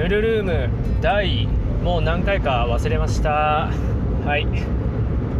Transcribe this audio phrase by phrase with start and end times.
[0.00, 0.70] ヌルルーム
[1.02, 1.46] 第
[1.84, 3.68] もう何回か忘れました。
[4.24, 4.46] はい。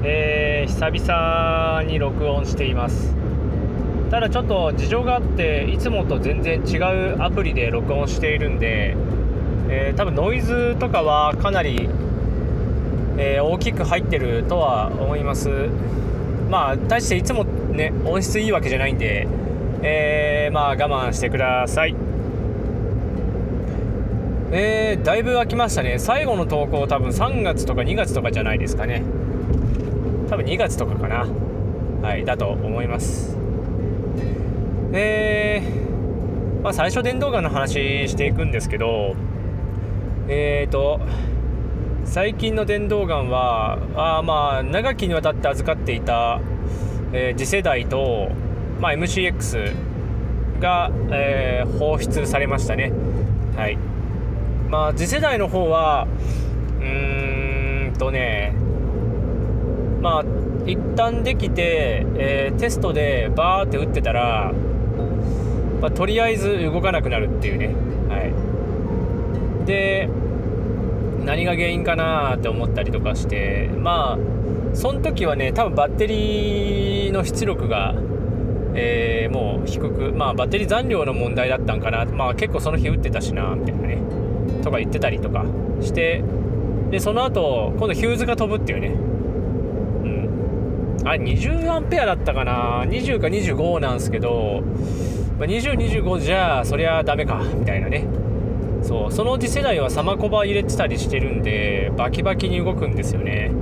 [0.05, 3.17] えー、久々に録音しています。
[4.11, 8.99] ただちょっと事情があっていつもと全然違うアプリで録音しているんで、
[9.71, 11.89] えー、多分ノイズとかはかなり、
[13.17, 15.71] えー、大きく入ってるとは思います。
[16.51, 19.27] まあ大していつもね音質いいわけじゃないんで、
[19.81, 22.10] えー、まあ我慢してください。
[24.53, 25.99] えー、だいぶ空きましたね。
[25.99, 29.03] 最後の投稿多分3月とか2月とかじゃないですかね。
[30.29, 31.27] 多分2月とかかな。
[32.03, 33.39] はいだと思います。
[34.93, 39.15] えー、まあ、最初電動ガンの話していくんですけど
[40.27, 41.01] えーと
[42.05, 46.41] 最近の電動ガンはあまあ長きにわたって預かっていた、
[47.13, 48.33] えー、次世代と、
[48.81, 49.73] まあ、MCX
[50.59, 52.93] が、えー、放出されましたね。
[53.55, 53.90] はい。
[54.71, 56.07] まあ次世代の方は
[56.81, 58.55] うーんとね
[60.01, 60.25] まあ
[60.67, 64.53] 一旦できて、えー、テストでバーって打ってたら、
[65.81, 67.75] まあ、とりあえず動かなくなるっていうね。
[68.09, 68.19] は
[69.65, 69.67] い。
[69.67, 70.09] で
[71.25, 74.19] 何が原因かなって思ったりとかしてまあ
[74.75, 77.95] その時はね多分バッテリーの出力が、
[78.75, 82.05] えー、もう低くまあバッテリー残量の問題だったんかな。
[82.05, 83.99] まあ結構その日打ってたしなみたいなね。
[84.63, 85.45] とか言ってたりとか
[85.81, 86.25] して
[86.91, 88.89] でその後今度ヒューズが飛ぶっていうね。
[88.89, 91.09] うん。
[91.09, 94.63] あれ20アンペアだったかな？20か25なんですけど、
[95.39, 98.07] まあ、2025じゃあそりゃダメかみたいなね。
[98.83, 103.53] そうその次世代はサマコバ入れてたりしてるんでバキバキに動くんですよね。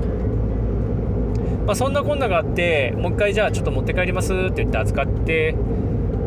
[1.66, 5.54] まあ、そんなこんながあってもう一回じゃあちょっと持って帰りますって言って預かって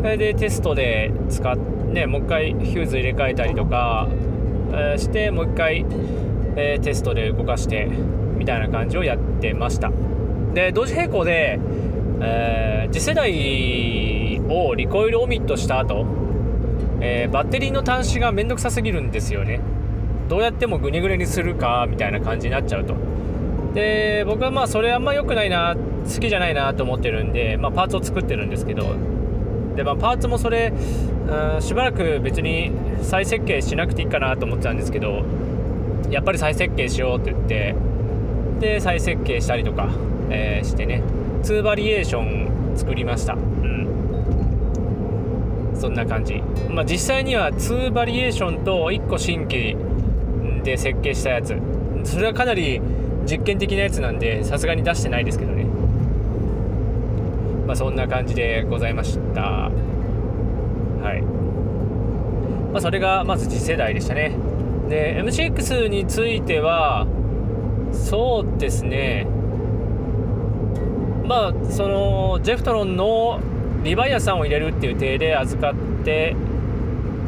[0.01, 1.57] それでテストで使っ
[1.93, 4.07] てもう一回ヒューズ入れ替えたりとか
[4.73, 5.85] えー、してもう一回、
[6.55, 7.85] えー、テストで動かして
[8.37, 9.91] みたいな感じをやってました。
[10.53, 11.59] で同時並行で、
[12.21, 16.05] えー、次世代をリコイルオミットした後、
[16.99, 19.61] えバッテリーの端子がめんどくさすぎるんですよね。
[20.27, 22.95] どうやってもグニグニにするかみたいな感じになっちゃうと。
[23.73, 28.95] で僕はまあそれあんま良くないな好きじゃないなと思ってるんで、まあ、パーツを作ってるんですけど
[29.75, 32.71] で、まあ、パーツもそれ、うん、しばらく別に
[33.01, 35.23] 再設計しなくていいかなと思ってたんですけど
[36.09, 37.75] やっぱり再設計しようって言って
[38.59, 39.89] で再設計したりとか、
[40.29, 41.01] えー、してね
[41.43, 43.33] 2バリエーション作りました。
[43.33, 43.87] うん。
[45.75, 46.43] そんな感じ。
[46.69, 49.75] まあ実際には2バリエーションと1個新規
[50.63, 51.57] で設計したやつ。
[52.03, 52.79] それはかなり
[53.29, 55.60] 実験的なやつなんでさすがに出してないですけどね。
[57.71, 59.41] まあ、そんな感じでございました。
[59.41, 59.69] は
[61.15, 61.21] い、
[62.73, 64.35] まあ、それがまず次世代でしたね。
[64.89, 67.07] で MCX については
[67.93, 69.25] そうですね。
[71.23, 73.39] まあそのジェフトロンの
[73.85, 76.35] リバイアさんを入れるっていう体で預かって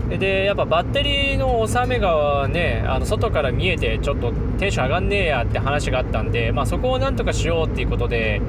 [0.09, 8.41] でやっぱバッテリーの収めがねあの外から見えてちょっとテンション上がんねえやって話があったんで、まあ、そこをなんとかしようっていうことで、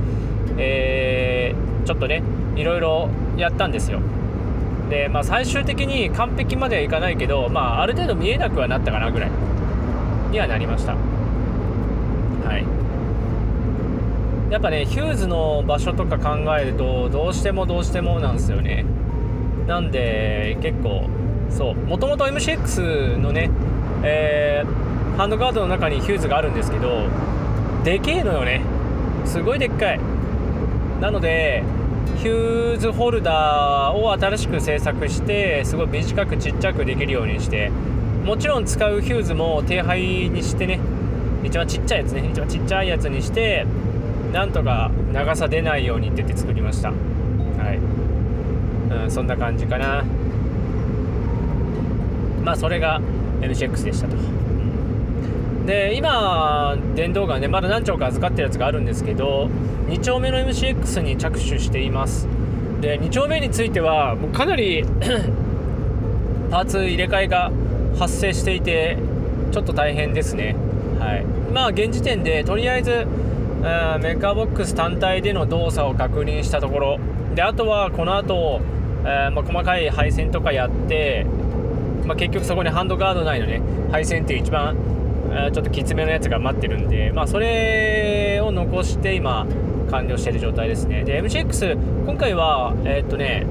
[0.56, 2.22] えーちょっとね
[2.56, 4.00] いろいろやったんですよ。
[4.88, 9.30] でまあ最終的に完璧まではいかないけどまあある程度見えなくはなったかなぐらい
[10.30, 10.94] にはなりました。
[10.94, 12.64] はい。
[14.50, 18.84] やっぱねヒューズの場所とか考えるとどうしてもどうしてもなんですよね。
[19.66, 21.08] なんで結構
[21.50, 23.50] そうもともと MCX のね
[24.02, 27.08] えー、ハンドガードの中にヒューズがあるんですけど
[27.82, 28.62] でけえのよね。
[29.24, 30.00] すごいでっかい。
[31.00, 31.62] なので
[32.18, 37.70] ヒューズホルダーを新しく製作してすごい短くちっちゃくできるようにして
[38.24, 40.00] もちろん使うヒューズも低配
[40.30, 40.80] にしてね
[41.42, 43.66] 一番ちっちゃいやつね一番ちっちゃいやつにして
[44.32, 46.88] なんとか長さ出ないようにって言って作りました。
[46.88, 46.94] は
[47.72, 50.02] い、うん、そんな感じかな。
[52.42, 53.00] まあそれが
[53.40, 54.16] NCX でしたと。
[55.66, 59.48] で今電動ガンねまだ何丁か預かってるやつがあるんですけど
[59.88, 62.28] 2丁目の MCX に着手しています。
[62.80, 64.84] で2丁目についてはもうかなり
[66.50, 67.50] パーツ入れ替えが
[67.98, 68.98] 発生していて
[69.52, 70.54] ちょっと大変ですね。
[70.98, 71.24] はい。
[71.52, 73.06] まあ現時点でとりあえず
[73.62, 76.98] メーカーボックス単体での動作を確認したところ。
[77.34, 78.60] であとはこの後、
[79.04, 81.26] えー、まあ、細かい配線とかやって、
[82.04, 83.62] まあ、結局そこにハンドガード内のね。
[83.90, 84.76] 配線っていう一番
[85.52, 89.46] ちょっときつめのやつが待ってるんで、まあ、それを残して今
[89.90, 91.04] 完了している状態ですね。
[91.04, 93.46] で MCX 今回はえー、っとね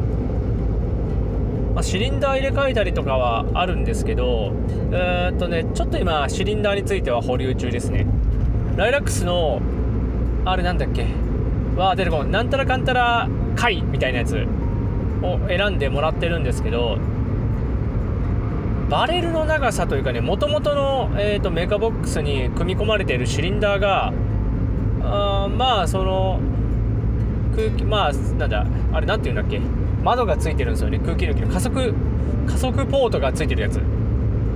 [1.73, 4.51] まあ、シリンダー入れ替えたりとかはあるんですけど
[4.91, 8.05] えー、っとねちょっと今シリンダーについては保留中ですね。
[8.77, 9.59] ライラックスの
[10.45, 11.07] あれなんだっけ？
[11.75, 12.31] は出てこん。
[12.31, 14.45] なんたらかんたら貝みたいなやつ
[15.23, 16.99] を選んでもらってるんですけど
[18.89, 24.13] バレルの長さというかねもともとの、えーと、メカボックスに組み込まれているシリンダーが
[25.01, 26.39] あまあその
[27.55, 29.61] 空気まあなんだあれ何て言うんだっけ
[30.03, 30.99] 窓がついてるんですよね。
[30.99, 31.93] 空気抜きの加速
[32.47, 33.77] 加速ポートがついてるやつ。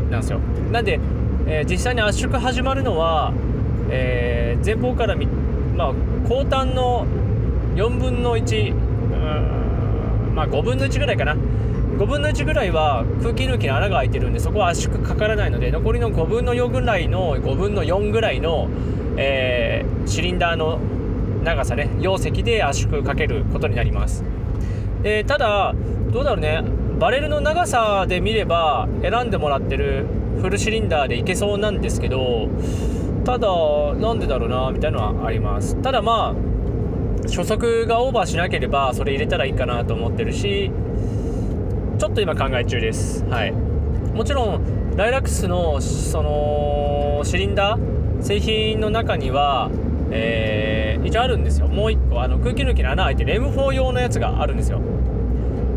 [0.10, 0.40] なんですよ。
[0.72, 1.00] なんで、
[1.48, 3.34] えー、実際に圧縮始まるのは、
[3.90, 5.16] えー、前方から
[5.76, 5.94] まあ
[6.28, 7.06] 後端の
[7.76, 8.74] 4分の1
[10.34, 11.36] まあ5分の1ぐらいかな。
[11.98, 18.70] 5分の1ぐらいは空気抜きの穴が開いてるんでそこは圧縮かからないので残りの5分の4ぐらいの5分の4ぐらいの、
[19.18, 20.80] えー、シリンダーの
[21.44, 24.24] 長さね容積で圧縮かけることになります。
[25.02, 25.74] でただ
[26.12, 26.64] どうだろうね
[27.00, 30.06] バレルの長さで見れば選んでもらってる
[30.42, 32.48] フルシリンダーでいけそうなんですけど
[33.24, 33.48] ただ
[33.96, 35.82] なんでだろうなみたいなのはあります。
[35.82, 36.48] ただまあ
[37.28, 40.72] 初速がオーバーしなければそれ入れたらいいかなと思ってるし
[41.98, 43.26] ちょっと今考え中です。
[43.26, 43.52] はい。
[43.52, 49.70] もちろんライラックスのそのシリンダー製品の中には
[50.12, 51.68] えー、一応あるんですよ。
[51.68, 54.82] もう1個あの空気抜きの穴開いてる M4 用のやつがあるんですよ。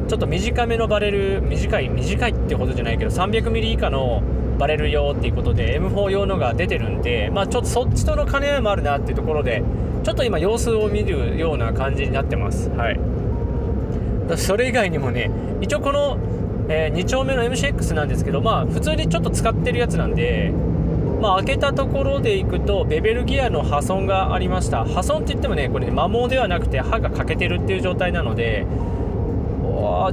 [0.08, 4.22] ちょっと短めのバレル短い短いってほどじゃないけど 300mm 以下の
[4.58, 9.62] バレル用っていうことで M4 用のが出てるんでまあちょっとそっちとの兼ね合いもあるなっていうところで
[10.02, 12.70] ちょっと今様子を見るような感じになってます。
[12.70, 13.00] はい。
[14.37, 15.31] それ以外にもね
[15.61, 16.19] 一応この、
[16.69, 20.53] えー、2丁目の MCX なんですけどまあ普通にちょっと使ってるやつなんで
[21.21, 24.87] まあ、開けたところでいくとベベルギアの破損がありました。
[24.87, 28.67] 破損って言ってもねこれ、ね、摩耗ではなくて刃が欠けてるっていう状態なので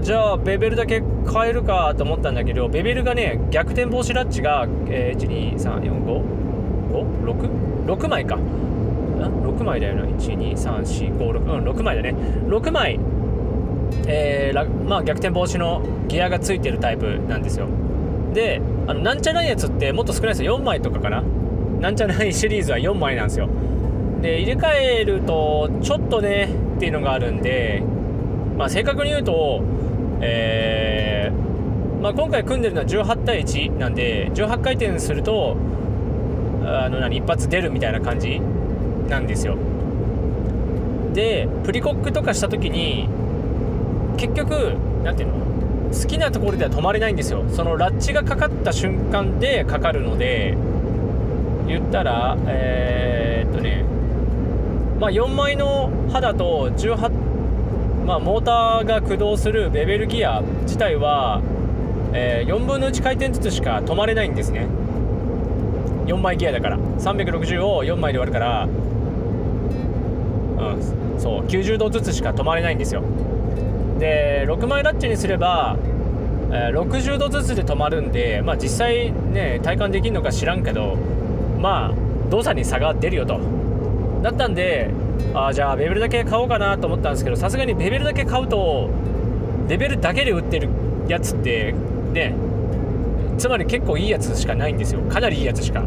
[0.01, 8.37] じゃあベベルだけ変えるかと思ったんだけどベベルがね逆転防止ラッチが、えー、1234556枚か。
[9.17, 10.03] 6枚だよな。
[10.05, 12.13] 12345 6うん6枚だね。
[12.47, 12.99] 6枚
[14.07, 17.67] えー、まあ、逆転防止のギアがついてるタイプなんですよ。
[18.33, 20.59] であのなんちゃないやつってもっと少ないですよ。
[20.59, 21.23] 4枚とかかな。
[21.79, 23.49] なんちゃないシリーズは4枚なんですよ。
[24.21, 27.83] で入れ替えるとちょっとねっていうのがあるんで
[28.57, 29.61] まあ正確に言うと
[30.19, 35.55] えー、まあ、今回組んでるのは18対1なんで18回転すると
[36.65, 38.41] あの何一発出るみたいな感じ
[39.07, 39.57] なんですよ。
[41.13, 43.07] でプリコックとかした時に
[44.17, 44.73] 結局
[45.03, 45.35] 何ていうの？
[45.87, 47.45] 好きなところでは止まれないんですよ。
[47.49, 50.57] そのラッチがかかった瞬間でかかるので
[51.65, 53.85] 言ったらえー、っとね
[54.99, 57.09] まあ4枚の刃だと18
[58.05, 61.41] まあモーターが駆動するベベルギア自体は、
[62.13, 64.67] えー、4分の1回転ずつしか止まれないんですね。
[66.05, 66.77] 4枚ギアだから。
[66.77, 68.67] 360を4枚で割るからう
[70.77, 70.81] ん
[71.17, 71.45] そう。
[71.45, 73.03] 90度ずつしか止まれないんですよ。
[73.99, 75.77] で6枚ラッチにすれば、
[76.51, 80.95] えー、60度ずつで止まるんで、まあ、実際ね体感できるのか知らんけど
[81.59, 83.39] まあ動作に差が出るよと。
[84.21, 84.89] だったんで
[85.33, 88.89] あじゃあベベルだけ買おうかなと思ったんですけどさすがにベベルだけ買うと
[89.67, 90.69] レベルだけで売ってる
[91.07, 91.73] やつって
[92.13, 92.35] ね
[93.37, 95.01] つまり結構いいやつしかないんですよ。
[95.01, 95.83] かなりいいやつしか。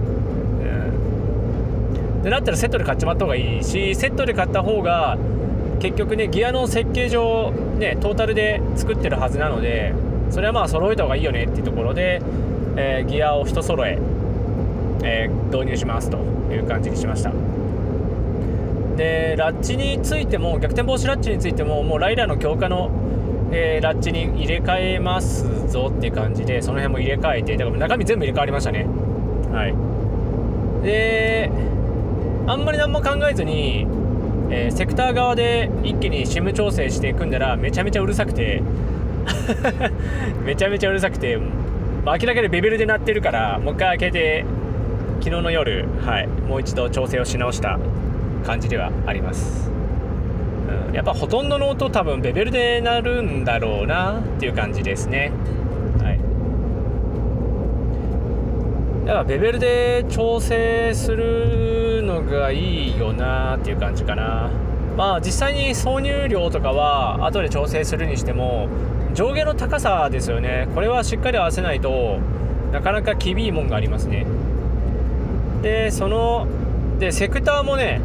[2.22, 5.16] でだったらセットで買っちまった方がいいしセットで買った方が
[5.80, 9.92] 結局ねギアの設計上ねトータルで作ってるはずなので
[10.30, 12.22] それはまあ揃えた方がいいよねっていうところで、
[12.76, 13.98] えー、ギアを一揃え
[15.02, 16.18] えー、導入しますと
[16.52, 17.32] いう感じにしました。
[18.96, 22.90] でラッチについても逆転防止ラッチについてももうライダーの強化の、
[23.50, 28.86] えー、ラッチに入れ替えますぞっていう感じでその辺も入れ替えてだから中身全部入れ替わりましたね。
[29.52, 30.84] はい。
[30.84, 31.50] で
[32.46, 33.86] あんまり何も考えずに
[34.50, 38.62] えー、セクター側で一気に SIM 調整していくんだらめちゃめちゃうるさくて
[40.44, 41.38] めちゃめちゃうるさくて、
[42.04, 44.44] まあ、明らかにベベルで鳴ってるからもう一回開けて
[45.20, 47.78] 昨日の夜、はい、もう一度調整をし直した
[48.44, 49.70] 感じではあります、
[50.88, 55.30] うん、やっぱほとんどの音多分ベベルで鳴るんだろうなっていう感じですね。
[59.10, 64.48] だからベベルで調整するのがいいよなっていう感じかな。
[64.96, 68.68] まあ実際に挿入量とかは後で調整するにしても
[69.12, 70.68] 上下の高さですよね。
[70.76, 72.18] これはしっかり合わせないと
[72.70, 74.26] なかなか厳しいもんがありますね。
[75.60, 76.46] でその
[77.00, 78.00] でセクターもね、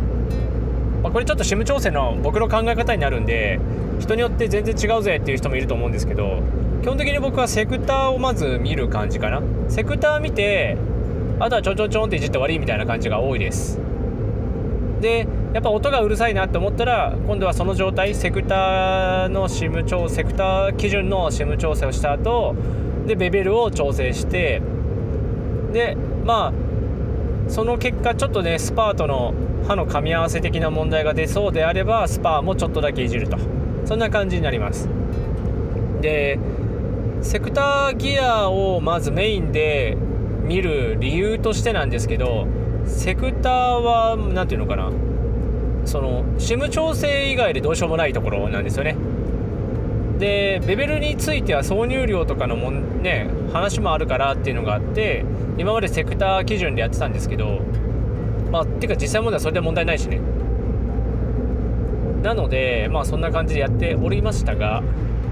[1.04, 3.60] まあ、これちょっと SIM 調整の僕の考え方になるんで
[4.00, 6.42] 人によって全然違うぜっていう人もいると思うんですけど
[6.82, 9.44] 基本的に僕はセクターをまず見る感じかな。
[9.70, 10.78] セクター見て
[11.40, 13.80] あとはちょんちょんちょんっていじって終わりみたいな感じが多いです。
[15.02, 22.56] でやっぱ音がうるさいなって思ったら今度はその状態セクターの SIM 調セクター基準の SIM 調整をした後
[23.06, 24.62] でベベルを調整して
[25.74, 26.54] でまあ
[27.50, 29.34] その結果ちょっとねスパーとの
[29.68, 33.38] 歯の噛み合わせ的な問題が出そうであればスパーもちょっとだけいじると。
[33.86, 34.90] そんな感じになります。
[36.02, 36.40] で
[37.22, 39.98] セクターギアをまずメインで
[40.46, 42.48] 見る理由としてなんですけど
[42.86, 44.92] セクターは何て言うのかな。
[45.86, 48.96] その SIM 調整以外でどうしようもないところなんですよね。
[50.18, 55.26] でベベルについては挿入量とかのもん、ね、話もあるからっていうのがあって
[55.58, 57.60] 今までセクター基準でやってたんですけど
[58.52, 60.22] まあてか実際問題はそれで問題ないしね。
[62.24, 64.82] なのでまあそんな感じでやっておりましたが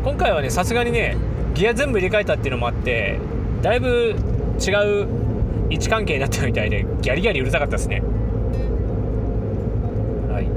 [0.03, 1.17] 今回はねさすがにね
[1.55, 3.20] ギア全部入れ替えたっていうのもあって
[3.63, 4.15] だいぶ
[4.65, 5.08] 違う
[5.70, 8.01] 位置関係になったみたいでギャリギャリうるさかったですね。
[10.32, 10.48] はい。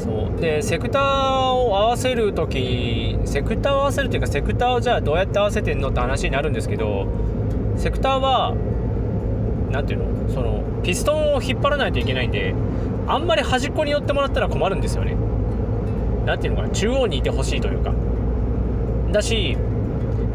[0.00, 0.40] そう。
[0.40, 7.06] でセクターを合わせる時セクターを合わせるというかセクターをじゃあどうやって合わせてんのって話になるんですけど
[7.76, 8.54] セクターは
[9.70, 10.34] 何ていうの？
[10.34, 12.54] そのピストンを引っ張らないといけないんで
[13.06, 15.16] あんまり端っこに寄ってもらったら困るんですよね。
[16.26, 16.74] 何ていうのかな？
[16.74, 17.92] 中央にいてほしいというか。
[19.12, 19.56] だし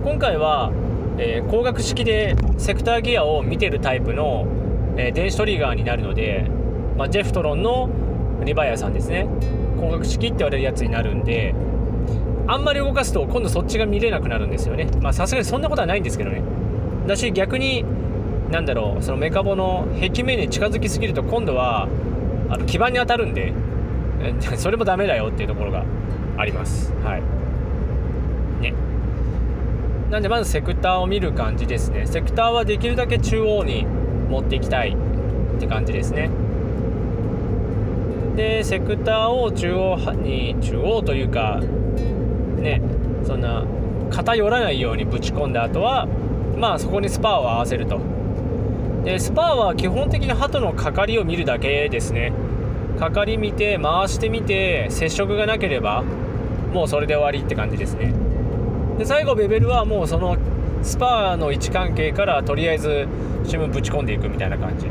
[0.04, 0.72] 今回は、
[1.18, 4.46] えー、光学式でセクターギアを見てるタイプの、
[4.98, 6.50] えー、電子トリガーになるので、
[6.98, 7.90] まあ、ジェフトロンの
[8.44, 9.28] リバイアさんですね。
[9.76, 11.54] 光学式って言われるやつになるんで
[12.48, 14.88] あんまり動かすと今度そっちが見れなくなるんですよね。
[15.02, 16.42] まさすがにそんなことはないんですけどね。
[17.06, 17.86] だし逆に
[18.50, 21.88] なんだろうそのメカボの壁面に近づきすぎると今度は
[22.50, 23.54] あの基板に当たるんで
[24.58, 25.84] それもダメだよっていうところが
[26.38, 26.94] あります。
[27.04, 27.22] はい。
[28.62, 28.74] ね。
[30.10, 32.06] なんでまずセクターを見る感じですね。
[32.06, 33.86] セクターはできるだけ中央に
[34.30, 34.96] 持っていきたい
[35.58, 36.30] って感じですね。
[38.38, 41.60] でセクターを中央に中央というか
[42.58, 42.82] ね
[43.26, 43.66] そんな
[44.12, 46.08] 偏らないようにぶち込んだ後は
[46.58, 48.00] まあそこにスパーを合わせると。
[49.04, 52.32] でスパーは基本的に鳩のかかりを見るだけですね。
[52.98, 56.04] かかり見て回してみて接触がなければ
[56.74, 58.14] もうそれで終わりって感じですね。
[58.98, 60.38] で最後ベベルはもうその
[60.82, 63.08] スパーの位置関係からとりあえず
[63.44, 64.88] SIM ぶち込んでいくみたいな感じ。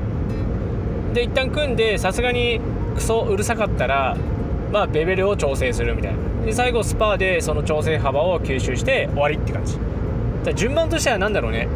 [1.15, 2.61] で一旦組んでさすがに
[2.95, 4.17] クソうるさかったら
[4.73, 6.19] まあベベルを調整するみたいな。
[6.45, 9.77] で最後スパーでその調整幅を吸収して終わりって感じ。
[10.55, 11.67] 順番としては何だろうね。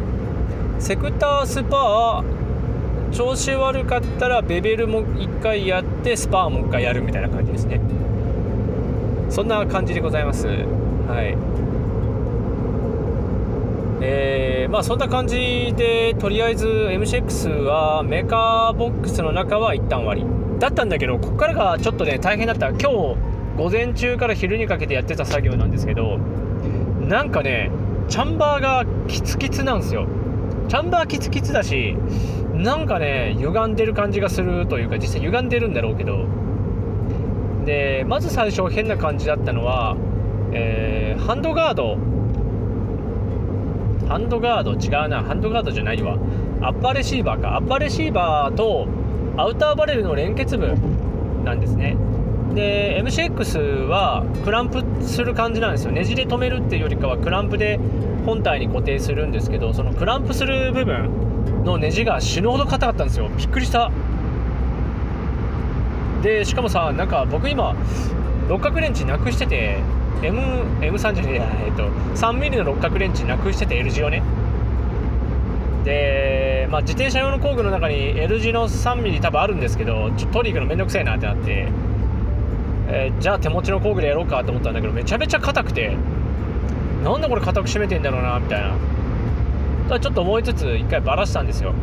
[0.79, 7.81] セクタースパー調子悪かったらベベルも1回やってスパーも1回やるみたいな感じですね。
[9.29, 10.47] そんな感じでございます。
[10.47, 10.53] は
[11.21, 11.35] い。
[14.03, 20.25] えー、まあそんな感じでとりあえず MCX はメーカーボックスの中は一旦終わり。
[20.59, 22.69] だったんだけどここからがちょっとね大変だった。
[22.69, 22.85] 今日
[23.57, 26.17] 午前中から昼にかけてやってた作業なんですけど
[27.01, 27.69] なんかね
[28.07, 30.07] チャンバーがキツキツなんですよ
[30.67, 31.95] チャンバーキツキツだし
[32.53, 36.25] なんかね歪んでる感じがするというか実際歪んでるんだろうけど。
[37.65, 39.95] でまず最初変な感じだったのは、
[40.51, 41.97] えー、ハンドガード
[44.11, 45.23] ハンドガード違うな。
[45.23, 46.17] ハンドガードじゃないわ。
[46.59, 47.55] アッパーレシーバーか。
[47.55, 48.85] アッパーレシーバーと
[49.37, 50.75] アウターバレルの連結部
[51.45, 51.95] なんですね。
[52.53, 55.93] で MCX はクランプする感じなんですよ。
[55.93, 57.79] ねじで止めるっていうよりかはクランプで
[58.25, 63.29] 本体に固定するんですけどそのクランプする部分のネジが死ぬほど硬かったんですよ。
[63.37, 63.91] びっくりした。
[66.21, 67.77] でしかもさなんか僕今
[68.49, 69.77] 六角レンチなくしてて
[70.23, 70.37] M
[70.81, 74.21] M3 じゃねえやえっと 3mm の六角レンチなくしてて L 字をね。
[75.83, 81.67] で、まあ、自転車用の工具の中に L 字の 3mm 多分あるんですけどちょ取り行くのめんどくせえなってなって。
[82.93, 85.95] えー、じゃあ手持ちの工具でやろうかと思ったんだけどめちゃめちゃ硬くて。
[87.03, 88.75] なんでこれ硬く締めてんだろうなみたいな。
[89.89, 91.73] だちょっと思いつつ一回バラしたんですよ。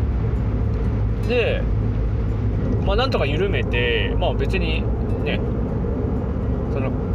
[1.29, 1.63] で
[2.87, 4.83] まあなんとか緩めてまあ別に
[5.25, 5.41] ね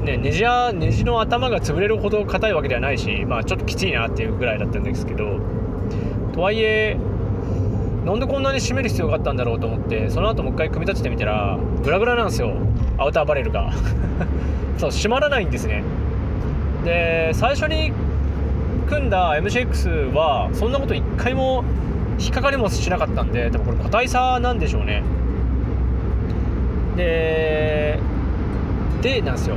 [0.04, 5.40] ねネジやネジの頭が潰れるほど硬いわけではないしまあちょっときついなっていうぐらいだったんですけど
[6.34, 6.98] とはいえ
[8.06, 12.54] なんでこんなに締める必要があったんだろうと思ってその後もう一回組み立ててみたらグラグラなんですよ。
[12.98, 13.72] アウターバレルが。
[14.78, 15.84] そう閉まらないんですね。
[16.84, 17.94] で最初に
[18.90, 21.64] 組んだ MCX はそんなこと一回も
[22.20, 25.02] 引っかかりもしなかったんで多分これ個体差なんでしょうね。
[26.98, 28.00] で
[29.02, 29.56] でなんですよ。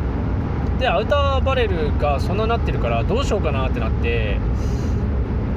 [0.79, 4.39] でアウターバレルがそんななってるからどうしようかなってなって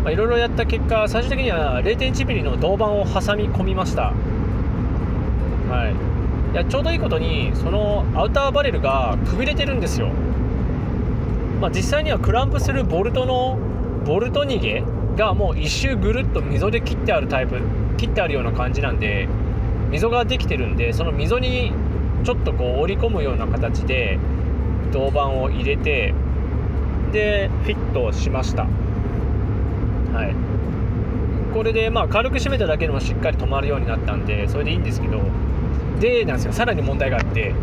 [0.07, 4.13] いろいろやった結果最終的には 0.1mm の銅板を挟み込みました。
[5.69, 5.89] は
[6.51, 6.53] い。
[6.53, 10.09] いやちょうどいいことにそのアウターバレルがくびれてるんですよ。
[11.61, 13.59] まあ、実際にはクランプするボルトの
[14.05, 14.83] ボルト逃げ
[15.17, 17.59] がもう一周ぐるっと溝で切ってあるタイプ
[17.97, 19.27] 切ってあるような感じなんで
[19.91, 21.73] 溝ができてるんでその溝に
[22.23, 24.17] ちょっとこう折り込むような形で
[24.91, 26.13] 銅板を入れて
[27.11, 28.63] でフィットしました。
[28.63, 31.53] はい。
[31.53, 35.21] これでまあ軽く締めただけでもしっかり止まるようになったんでそれでいいんですけど
[35.99, 36.53] でなんですよ。
[36.53, 37.53] さらに問題があって。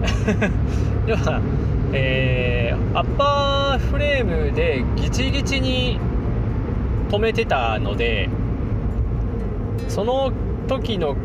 [1.06, 1.40] 要は
[1.92, 5.98] えー、アッパーフレームでギチギチに
[7.10, 8.28] 止めてたので
[9.88, 10.32] その
[10.68, 11.16] 時の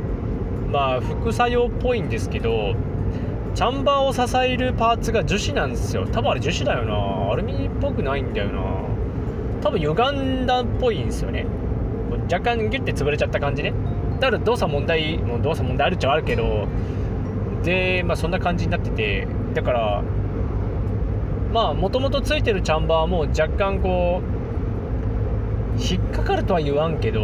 [0.72, 2.76] まあ副作用っぽいんですけど
[3.56, 6.06] チャンバーを支えるパーツが樹脂なんですよ。
[6.12, 7.32] 多分あれ樹脂だよな。
[7.32, 8.62] アルミっぽくないんだよな。
[9.62, 11.46] 多分歪んだっぽいんですよね。
[12.30, 13.74] 若干ギュッて潰れちゃった感じね。
[14.20, 16.68] だから動作問題もう動作問題あるっちゃあるけど。
[17.64, 19.26] でまあそんな感じになってて。
[19.54, 20.04] だから
[21.54, 24.22] まあもともとついてるチャンバーも若干こ
[25.78, 27.22] う引っかかるとは言わんけど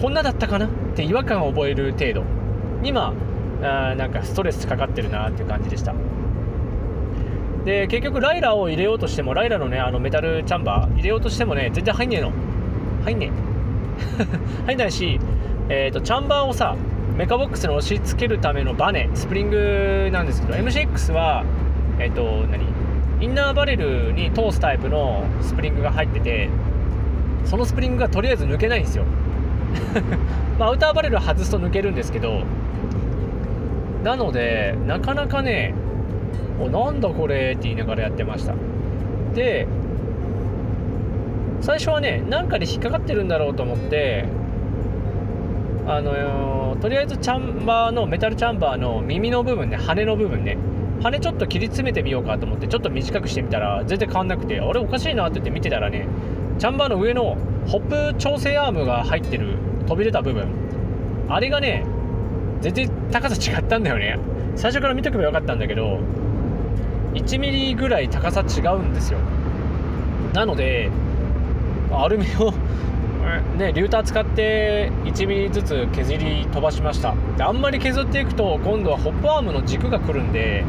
[0.00, 2.24] こんなだったかなって違和感を覚える程度。
[2.82, 3.14] にま
[3.62, 5.94] あなんかストレスかかってるなっていう感じでした。
[7.64, 12.32] で結局ライラを入れようとしてもライラのねあのメタルチャンバー入れようとしてもね全然入んねえの。
[13.04, 14.66] 入んねえ。
[14.66, 15.20] 入んないし、
[15.68, 16.74] えーと、とチャンバーをさ
[17.16, 21.44] メカボックスに押し付けるためのバネスプリングなんですけど MCX は
[21.98, 22.64] えっ、ー、と何？
[23.20, 26.48] インナーバレルに通すタイプのスプリングが入ってて
[27.44, 29.04] そのスプリングがとりあえず抜けないんですよ。
[30.58, 32.42] まあ、アウターバレル外すと抜けるんですけど
[34.02, 35.74] なのでなかなかね
[36.60, 38.54] おなんだこれって言いながらやってました。
[39.34, 39.66] で
[41.60, 44.24] 最初はね何かで引っかかってるんだろうと思って
[45.86, 50.58] あのとりあえずチャンバーのメタルチャンバーの耳の部分ね羽の部分ね
[51.02, 56.06] 羽ちょっと切り詰めてみようかと思ってちょっと短くしてみたら全然変わんなくてあれおかしいなって言って見てたらね
[56.58, 57.36] チャンバーの上の
[57.66, 60.48] ホップ調整アームが入ってる飛び出た部分。
[61.28, 61.84] あれがね
[62.62, 64.18] 全然高さ違ったんだよね。
[64.56, 65.98] 最初から見とけばよかったんだけど
[67.14, 69.18] 1mm ぐらい高さ違うんですよ。
[70.32, 70.90] なので
[71.92, 72.52] アルミを
[73.56, 77.14] ね、リューター使って 1mm ずつ削り飛ばしました。
[77.36, 80.64] であんまり削っていくと今度はホップアームの軸が来るんで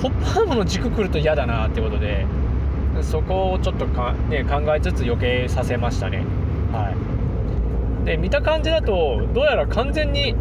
[0.00, 2.26] ホップアームの軸来ると嫌だなってことで
[3.02, 6.24] そこをちょっとか、ね、考えつつ余計させましたね。
[6.72, 6.94] は
[8.02, 8.06] い。
[8.06, 10.34] で見た感じだとどうやら完全に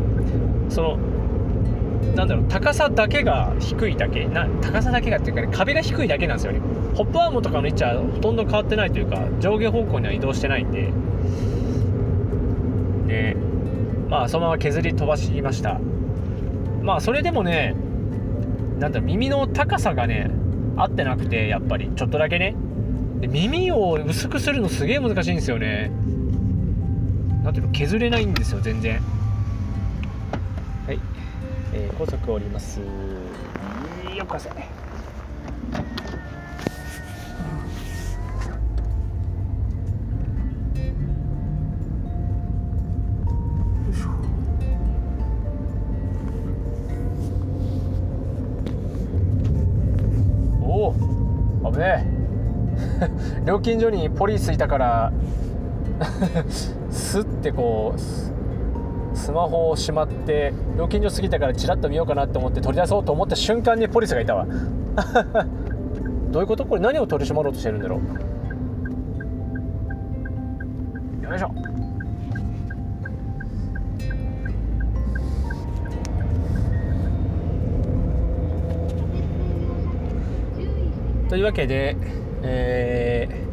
[0.70, 0.98] その
[2.16, 4.26] なんだろう高さだけが低いだけ。
[4.26, 6.54] な高さだけがっていうか、ね、壁が低いだけなんですよ。
[6.54, 6.60] ね
[6.96, 10.92] ホップアームとかの位置はほとんど変わってないというか上下方向には移動してないんで。
[13.08, 13.36] で
[14.10, 15.80] まあそのまま削り飛ばしました。
[16.82, 17.76] まあそれでもね
[18.80, 20.32] なんだ耳の高さがね
[20.78, 21.92] 合ってなくてやっぱり。
[21.96, 22.56] ちょっとだけね。
[23.20, 25.92] で耳を薄くするのすげえ難しいんですよね。
[27.44, 29.02] なんていうの削れないんですよ全然、
[31.74, 32.80] えー、高速降ります。
[34.16, 34.50] よかせ。
[34.50, 34.90] ねえ。
[53.46, 55.14] 料金所にポリスいたから
[56.92, 58.00] スッてこう
[59.20, 64.48] スマホをしまって料金所過ぎたからチラッと見ようかなと思って取り出そうと思った瞬間にポリスがいたわ。
[66.32, 66.82] どういうことこれ？
[66.82, 68.00] 何を取り締まろうとしてるんだろ
[71.22, 71.26] う？
[71.26, 71.52] よいしょ。
[81.30, 81.96] というわけで、
[82.42, 83.49] えー、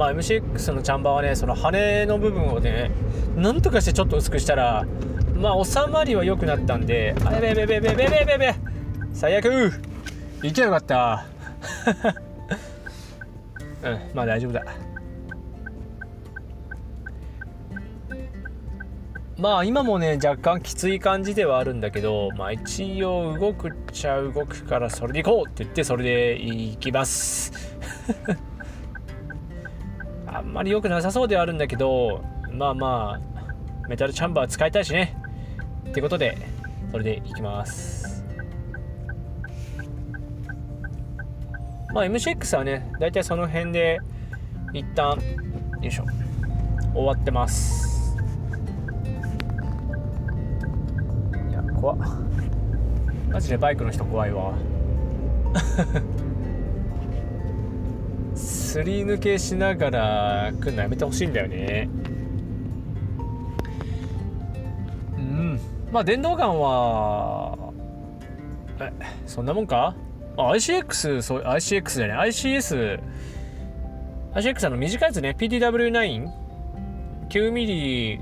[0.00, 2.90] まあ、MCX のチャンバーはねその羽の部分をね
[3.36, 4.86] なんとかしてちょっと薄くしたら
[5.36, 8.54] まあ収まりは良くなったんであやべやべやべやべやべべ
[9.12, 9.70] 最悪
[10.42, 11.26] いけなかった
[13.84, 14.64] うんまあ大丈夫だ
[19.36, 27.52] まあ今もね若干きつい感じではあるんだけどまあ一応動くっちゃ動くからそれでいこうって言ってそれでいきます
[30.50, 35.16] んまり良くなさそうではあるんだけどまあまあメタルチャンバー使いたいしね。
[35.88, 36.36] ってことで
[36.90, 38.24] それでいきます。
[41.92, 43.98] まあ MCX はね大体その辺で
[44.72, 45.18] 一旦
[45.80, 46.04] よいしょ。
[46.92, 48.16] 終わってます。
[51.48, 51.98] いや怖っ。
[53.30, 54.52] マジでバイクの人怖いわ。
[58.70, 61.88] すり抜けしながら来るのやめてほしいんだよね。
[65.16, 65.60] うん。
[65.90, 67.72] まあ電動ガンは
[68.78, 68.92] え
[69.26, 69.96] そんなもんか？
[70.36, 73.00] あ ICX そう ICX じゃない ICS
[74.34, 75.34] ICX あの短いやつね。
[75.36, 78.20] PTW99 ミリ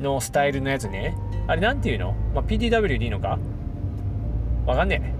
[0.00, 1.16] のスタイルのやつね。
[1.48, 3.36] あれなんていうの、まあ、PTW でいいのか？
[4.64, 5.12] わかんねえ。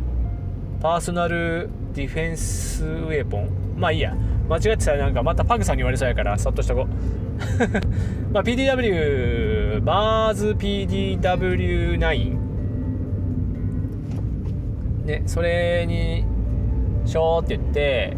[0.80, 3.48] パーソナルディフェンスウェポン？
[3.76, 4.16] まあいいや。
[4.48, 6.86] 間違ってたらなんかまたパグさんに言われそうやからそっとしとこう。
[8.32, 12.38] まあ PDW バーズ PDW9
[15.04, 16.24] ねそれに
[17.04, 18.16] しょーって言って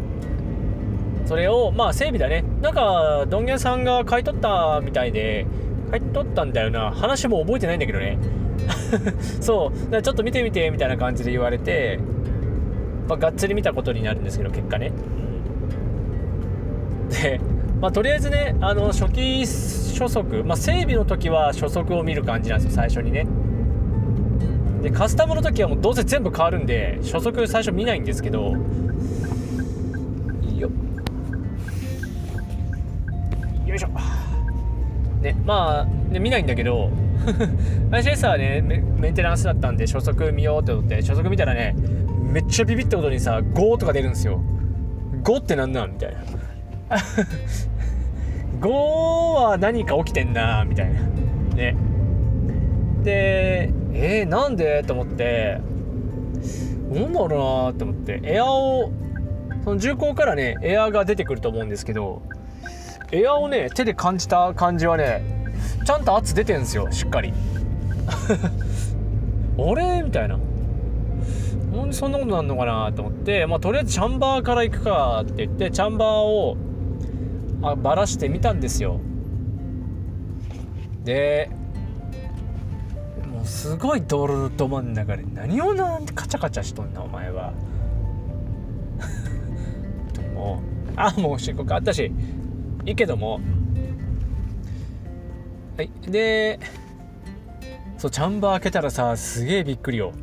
[1.25, 2.43] それをまあ整備だね。
[2.59, 5.45] なんかドンゲンさんが買い取ったみたいで
[5.91, 6.91] 買い取ったんだよな。
[6.91, 8.17] 話も覚えてないんだけどね。
[9.39, 9.91] そう。
[9.91, 11.99] だちょっと見てみてみたいな感じで言われて、
[13.07, 14.91] まあ、がっつり見たことになるんですけど結果ね。
[17.09, 17.39] で、
[17.81, 23.27] まあ、とりあえずねあの初期初速、まあ、整備の時は初速を見る感じなんですよ最初にね。
[24.81, 28.55] でカスタムの時はもうどうせ全部変わるんで初速最初見ないんですけど。
[30.57, 30.69] よ。
[33.65, 33.89] よいしょ。
[35.21, 36.89] ねまあ、ね、見ないんだけど。
[37.91, 41.75] ICS はねメンテナンスだったんで初速見ようって思って初速見たらね
[42.31, 44.41] めっちゃビビったことにさ5とか出るんですよ。
[45.23, 45.93] 5ってなんなん？
[45.93, 46.38] みたいな。
[48.59, 51.01] 5は何か起きてんなみたいな。
[51.55, 51.75] ね。
[53.03, 54.83] でえー、なんで？
[54.83, 55.61] と思って。
[56.91, 58.19] なんだろうなって思って。
[58.23, 58.91] エアを
[59.63, 62.21] その重厚からねエアが出てくると思うんですけど
[63.11, 65.23] エアをね手で感じた感じはね
[65.85, 67.33] ちゃんと圧出てんすよしっかり。
[69.57, 70.01] あれ？
[70.03, 70.37] みたいな。
[71.71, 76.57] なんでそんなことなんのかなと思って、まあ、とりあえずチャンバーから行くかって言ってチャンバーを
[77.61, 78.99] あばらしてみたんですよ。
[81.03, 81.49] で
[83.31, 87.53] もうすごい道路のど真ん中で何をなんてカチャカチャしとんなお前は。
[90.13, 90.61] とも
[90.95, 92.11] あもう申告あったし。
[92.85, 93.39] いいけども。
[95.77, 96.59] はいで
[97.97, 100.13] そうチャンバー開けたらさすげえびっくりよ。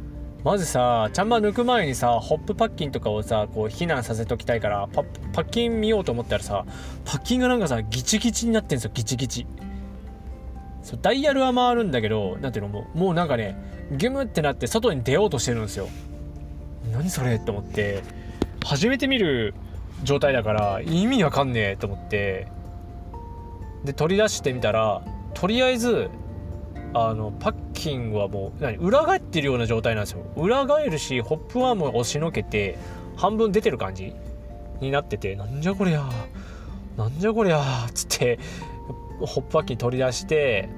[0.47, 5.03] まずさチャンバー抜く前にさホップパッキンとかをさこう避難させときたいからパ
[5.43, 6.65] ッキン見ようと思ったらさ
[7.05, 9.45] パッキンがなんかさギチギチになってんすよギチギチ。
[10.85, 13.57] そうダイヤルは回るんだけど何ていうのもうもうなんかね
[13.91, 15.89] ギュムってなって外に出ようとしてるんですよ。
[16.93, 17.35] 何それ？
[17.35, 18.05] って思って
[18.65, 19.53] 初めて見る
[20.05, 22.47] 状態だから意味わかんねえと思って
[23.83, 25.03] で取り出してみたら
[25.35, 26.09] とりあえず
[26.95, 30.23] あのパッキングはもう何裏返ってるような状態なんですよ。
[30.37, 32.79] 裏返るしホップアームを押しのけて
[33.17, 34.15] 半分出てる感じ
[34.81, 36.09] になっててなんじゃこりゃ
[36.97, 38.39] なんじゃこりゃっつって
[39.21, 40.69] ホップパッキン取り出して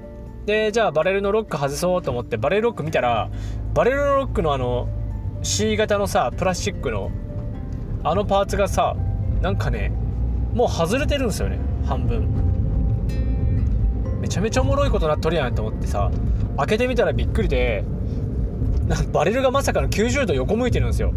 [0.45, 3.29] でじゃあバレルのロック外そうと思ってバレルロック見たら
[3.73, 4.87] バレルのロックのあの
[5.41, 7.11] C 型のさプラスチックの
[8.03, 8.95] あのパーツがさ
[9.41, 9.91] なんかね
[10.53, 12.48] もう外れてるんですよね半分。
[14.19, 16.11] めちゃめちゃおもろいことなっとるやんと思ってさ
[16.57, 17.83] 開けてみたらびっくりで
[19.11, 21.13] バレルがまさかの90度横向いてるんですよ。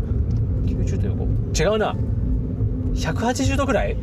[0.66, 1.24] 90度横？
[1.58, 1.96] 違うな。
[2.94, 3.96] 180度ぐらい？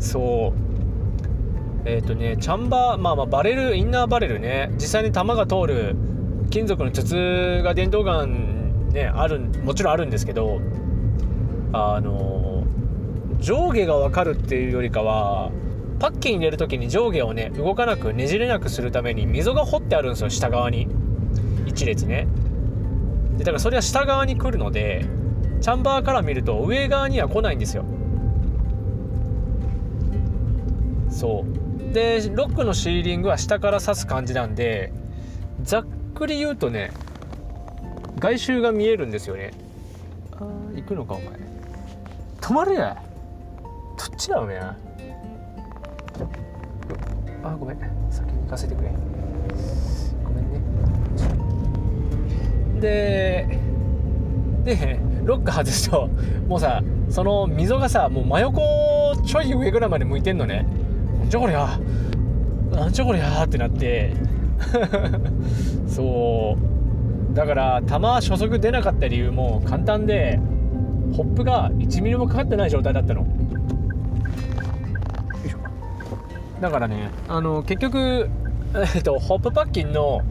[0.00, 1.88] そう。
[1.88, 4.70] えっ、ー、とねチャンバーまあまあバレルインナーバレルね。
[4.74, 5.96] 実際に弾が通る
[6.50, 10.60] 金属の筒が電動ガンねあるもちろんあるんですけど
[11.72, 12.64] あの
[13.40, 15.50] 上下が分かるっていうよりかは
[15.98, 20.88] パッキン入れる時に上下をね動かなくねじれなくするために溝が掘ってあるんですよ下側に。
[21.66, 22.26] 1列ね。
[23.36, 25.06] でだからそれは下側に来るので
[25.60, 27.84] チャンバーから見ると上側には来ないんですよ。
[31.10, 31.44] そ
[31.90, 31.92] う。
[31.92, 34.92] でロックのシーリングは下から刺す感じなんで
[35.62, 36.90] ざっくり言うとね
[38.18, 39.52] 外周が見えるんですよね。
[40.32, 41.28] あ行くのかお前。
[42.40, 43.00] 止まれや。
[43.96, 44.83] どっちだおめえ
[47.44, 47.78] あごめん。
[48.10, 48.90] 先に行かせてくれ。
[50.24, 50.60] ごめんね。
[52.80, 53.60] で
[54.64, 56.08] でロック外すと
[56.48, 60.66] もうさその溝がさもう真横ちょい上ぐらいまで向いてんのね。
[61.20, 61.78] なんじゃこりゃ。
[62.72, 63.44] なんじゃこりゃ。
[63.44, 64.12] ってなって。
[65.86, 66.56] そ
[67.30, 67.34] う。
[67.34, 70.40] だから弾初速出なかった理由も簡単で
[71.14, 73.26] ホップが1ミリもかかってない状態だったの。
[76.64, 78.30] だからねあの結局、
[78.94, 80.22] えっと、ホップパッキンの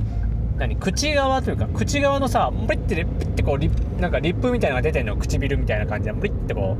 [0.57, 3.69] 何口側というか口側のさブリッてリッてこうリ
[3.99, 6.75] なんかリップみたいなのが出てんの唇みたいな感じでブリッてこ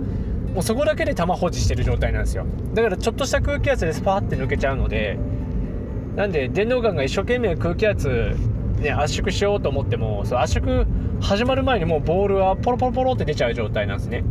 [0.50, 2.48] うもうそこだけで玉保持してる状態なんですよ。
[2.74, 5.20] だからちょっとした空気圧でスパーって抜けちゃうので
[6.16, 8.36] なんで電動ガンが一生懸命空気圧、
[8.80, 10.88] ね、圧縮しようと思ってもそ圧縮
[11.22, 14.24] 始まる前にもうボールはポロポロポロって出ちゃう状態なんですね。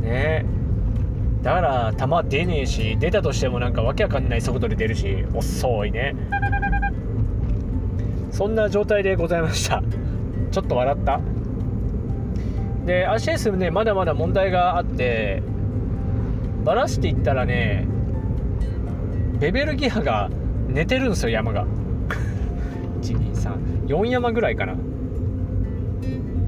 [0.00, 0.59] ね。
[1.42, 6.14] だから球出ねえし出たとしてもなんかわけわかんない速度で出るし遅いね。
[8.30, 9.82] そんな状態でございました。
[10.50, 11.20] ちょっと笑った。
[12.84, 15.42] で RCS ねまだまだ問題があって
[16.64, 17.86] バラしていったらね
[19.38, 20.30] ベベルギアが
[20.68, 21.66] 寝てるんですよ山が。
[23.00, 24.74] 1234山ぐらいかな。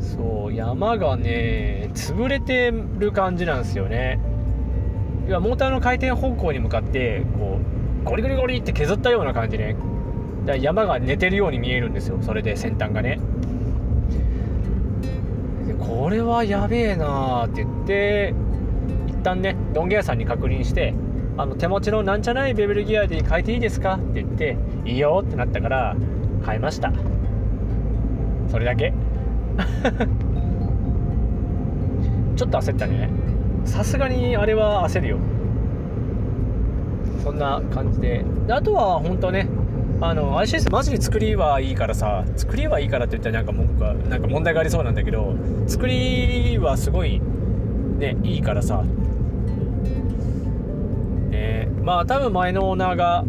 [0.01, 4.21] そう山がね潰れてる感じなんですよね。
[5.33, 7.59] 要はモーターの回転方向に向かってこ
[8.05, 9.75] うゴリゴリゴリって削ったような感じで
[10.45, 12.19] だ山が寝てるように見えるんですよ。
[12.21, 13.19] それで先端がね。
[15.67, 18.35] でこれはやべえなーって言って
[19.07, 20.93] 一旦ねドンゲ屋さんに確認して
[21.39, 25.97] あの手持ちのなんじゃないベベルギアで変えていいですかって言っていいよってなったから
[26.45, 26.93] 変えました。
[28.51, 28.93] それだけ。
[32.37, 33.32] ちょっと焦ったね。
[33.65, 35.19] さすがにあれは焦るよ。
[37.23, 38.25] そんな感じで。
[38.47, 39.49] であとは本当ね
[40.01, 45.37] あの ICS マジで作りはいいからさ作りはいいからって言ったらなんか文句がなんか問題がありそうなんだけど
[45.69, 47.21] 作りはすごい
[47.99, 48.83] ねいいからさ。
[51.31, 53.25] ねまあ多分前のオーナーが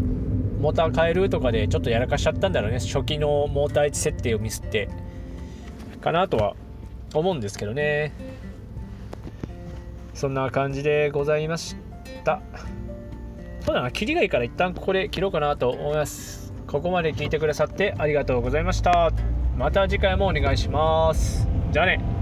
[0.59, 2.79] モーター変えるとかでちょっとやらかしちゃったんだろうね。
[2.79, 4.89] 初期のモーター位置設定をミスって
[6.01, 6.55] かなとは
[7.13, 8.11] 思うんですけどね。
[10.13, 11.75] そんな感じでございまし
[12.23, 12.41] た。
[13.61, 16.53] そうだな切りがいいから一旦ここで切ろうかなと思います。
[16.67, 19.11] ここまで聞いてくださってありがとうございました。
[19.57, 21.47] また次回もお願いします。
[21.71, 22.12] じゃあね。